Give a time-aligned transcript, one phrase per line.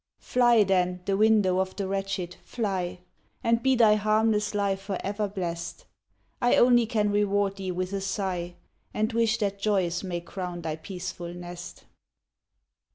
[0.17, 1.01] Fly, then!
[1.05, 3.01] the window of the wretched, fly!
[3.43, 5.85] And be thy harmless life for ever blest;
[6.41, 8.55] I only can reward thee with a sigh,
[8.95, 11.85] And wish that joys may crown thy peaceful nest.